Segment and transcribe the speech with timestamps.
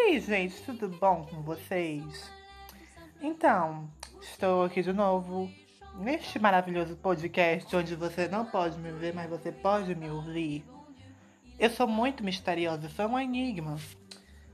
[0.00, 2.30] aí, gente, tudo bom com vocês?
[3.20, 3.88] Então,
[4.20, 5.50] estou aqui de novo
[5.98, 10.64] neste maravilhoso podcast onde você não pode me ver, mas você pode me ouvir.
[11.58, 13.76] Eu sou muito misteriosa, sou um enigma.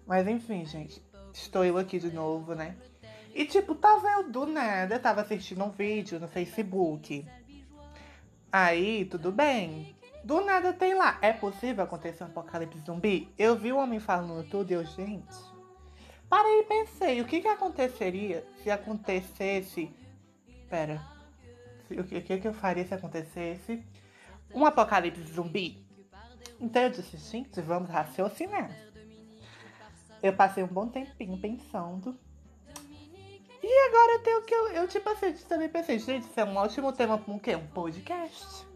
[0.07, 1.01] Mas enfim, gente,
[1.33, 2.77] estou eu aqui de novo, né?
[3.33, 7.25] E tipo, tava eu do nada, tava assistindo um vídeo no Facebook.
[8.51, 9.96] Aí, tudo bem.
[10.27, 11.19] Do nada tem lá.
[11.23, 13.33] É possível acontecer um apocalipse zumbi?
[13.39, 15.37] Eu vi o homem falando tudo e eu, gente.
[16.29, 19.89] Parei e pensei, o que que aconteceria se acontecesse.
[20.69, 21.01] Pera.
[21.89, 23.81] O que, que que eu faria se acontecesse
[24.53, 25.87] um apocalipse zumbi?
[26.61, 28.77] Então eu disse, gente, vamos raciocinar.
[30.21, 32.19] Eu passei um bom tempinho pensando.
[33.63, 34.53] E agora eu tenho que.
[34.53, 37.55] Eu, eu tipo assim, também pensei, gente, isso é um ótimo tema para um quê?
[37.55, 38.67] Um podcast.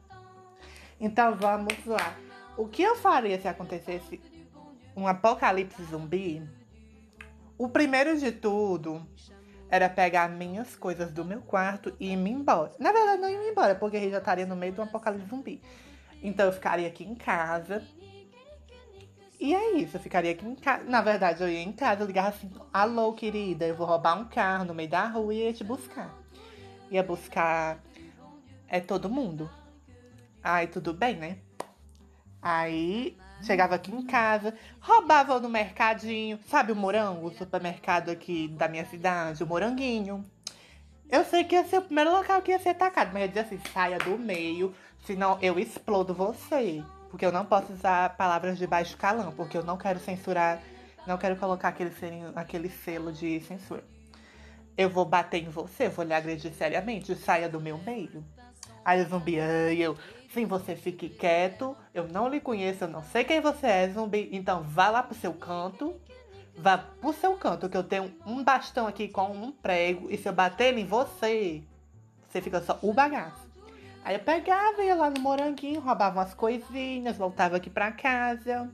[1.00, 2.14] Então vamos lá.
[2.56, 4.20] O que eu faria se acontecesse
[4.94, 6.42] um apocalipse zumbi?
[7.56, 9.06] O primeiro de tudo
[9.70, 12.72] era pegar minhas coisas do meu quarto e ir me embora.
[12.78, 15.62] Na verdade, não ir embora, porque eu já estaria no meio de um apocalipse zumbi.
[16.22, 17.82] Então eu ficaria aqui em casa.
[19.38, 20.84] E é isso, eu ficaria aqui em casa.
[20.84, 24.66] Na verdade, eu ia em casa, ligar assim: Alô, querida, eu vou roubar um carro
[24.66, 26.14] no meio da rua e ia te buscar.
[26.90, 27.80] Ia buscar
[28.68, 29.50] é todo mundo.
[30.42, 31.38] Aí tudo bem, né?
[32.42, 38.68] Aí chegava aqui em casa, roubava no mercadinho, sabe o morango, o supermercado aqui da
[38.68, 40.24] minha cidade, o moranguinho.
[41.10, 43.42] Eu sei que ia ser o primeiro local que ia ser atacado, mas eu dizia
[43.42, 44.74] assim, saia do meio,
[45.04, 46.82] senão eu explodo você.
[47.10, 50.62] Porque eu não posso usar palavras de baixo calão, porque eu não quero censurar,
[51.06, 53.82] não quero colocar aquele, selinho, aquele selo de censura.
[54.78, 58.24] Eu vou bater em você, vou lhe agredir seriamente, saia do meu meio.
[58.84, 59.96] Aí o zumbi, ai, eu,
[60.32, 64.28] sim, você fique quieto, eu não lhe conheço, eu não sei quem você é, zumbi,
[64.32, 65.94] então vá lá pro seu canto,
[66.56, 70.28] vá pro seu canto, que eu tenho um bastão aqui com um prego, e se
[70.28, 71.62] eu bater em você,
[72.28, 73.50] você fica só o bagaço.
[74.04, 78.70] Aí eu pegava, ia lá no moranguinho, roubava umas coisinhas, voltava aqui pra casa.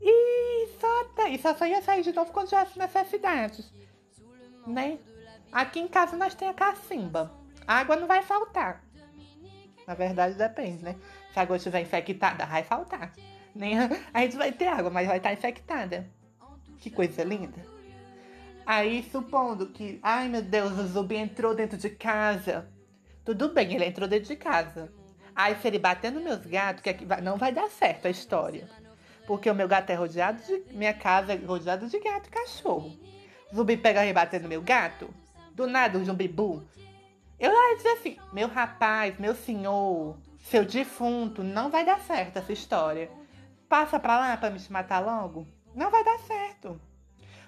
[0.00, 3.72] E só, e só, só ia sair de novo quando tivesse necessidades.
[4.66, 4.98] Né?
[5.52, 7.30] Aqui em casa nós temos a cacimba.
[7.68, 8.82] A água não vai faltar.
[9.86, 10.96] Na verdade, depende, né?
[11.32, 13.12] Se a água estiver infectada, vai faltar.
[13.54, 16.08] Nem a gente vai ter água, mas vai estar infectada.
[16.78, 17.64] Que coisa linda.
[18.64, 22.68] Aí, supondo que, ai meu Deus, o zumbi entrou dentro de casa.
[23.24, 24.92] Tudo bem, ele entrou dentro de casa.
[25.34, 28.68] Aí, se ele bater nos meus gatos, que aqui não vai dar certo a história.
[29.26, 30.74] Porque o meu gato é rodeado de.
[30.74, 32.92] Minha casa é rodeada de gato e cachorro.
[33.50, 35.12] O zumbi pega e bater no meu gato.
[35.52, 36.62] Do nada, um zumbibu
[37.42, 42.52] eu ia dizer assim, meu rapaz, meu senhor, seu defunto, não vai dar certo essa
[42.52, 43.10] história.
[43.68, 45.44] Passa pra lá pra me matar logo?
[45.74, 46.80] Não vai dar certo.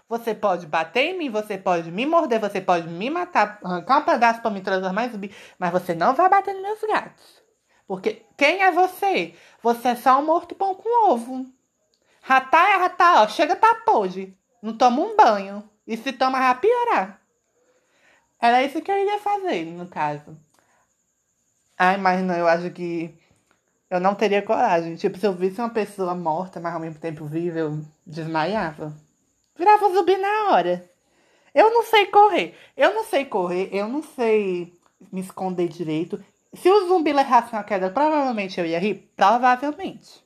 [0.09, 4.05] Você pode bater em mim, você pode me morder, você pode me matar, arrancar um
[4.05, 7.43] pedaço pra me transformar em zumbi, mas você não vai bater nos meus gatos.
[7.87, 9.35] Porque quem é você?
[9.63, 11.47] Você é só um morto pão com ovo.
[12.21, 14.37] Ratá é ratá, ó, chega tá podre.
[14.61, 15.69] Não toma um banho.
[15.87, 17.21] E se toma, vai piorar.
[18.45, 20.37] Era isso que eu iria fazer, no caso.
[21.79, 23.19] Ai, mas não, eu acho que
[23.89, 24.97] eu não teria coragem.
[24.97, 28.95] Tipo, se eu visse uma pessoa morta, mas ao mesmo tempo viva, eu desmaiava.
[29.57, 30.85] Virava zumbi na hora.
[31.55, 32.55] Eu não sei correr.
[32.77, 34.75] Eu não sei correr, eu não sei
[35.11, 36.23] me esconder direito.
[36.53, 39.11] Se o zumbi levasse uma queda, provavelmente eu ia rir.
[39.17, 40.23] Provavelmente.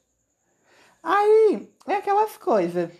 [1.04, 2.90] Aí, é aquelas coisas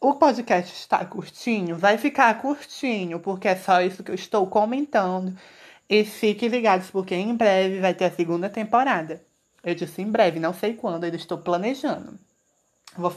[0.00, 5.36] o podcast está curtinho, vai ficar curtinho, porque é só isso que eu estou comentando.
[5.88, 9.22] E fiquem ligados, porque em breve vai ter a segunda temporada.
[9.62, 12.18] Eu disse em breve, não sei quando, eu estou planejando.
[12.96, 13.14] Vou,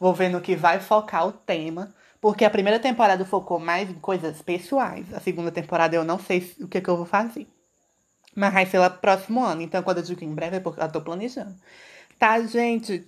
[0.00, 3.94] vou ver no que vai focar o tema, porque a primeira temporada focou mais em
[3.94, 5.12] coisas pessoais.
[5.14, 7.46] A segunda temporada eu não sei o que, que eu vou fazer.
[8.34, 9.62] Mas vai ser lá próximo ano.
[9.62, 11.54] Então, quando eu digo em breve, é porque eu estou planejando.
[12.18, 13.06] Tá, gente?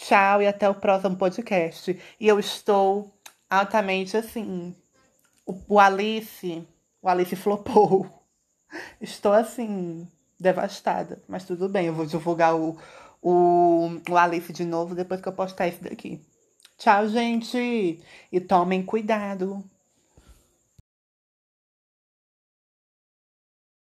[0.00, 2.00] Tchau e até o próximo podcast.
[2.18, 3.12] E eu estou
[3.50, 4.74] altamente assim.
[5.44, 6.66] O, o Alice.
[7.02, 8.08] O Alice flopou.
[8.98, 10.08] Estou assim.
[10.38, 11.22] Devastada.
[11.28, 12.78] Mas tudo bem, eu vou divulgar o,
[13.20, 16.18] o, o Alice de novo depois que eu postar esse daqui.
[16.78, 18.02] Tchau, gente!
[18.32, 19.62] E tomem cuidado.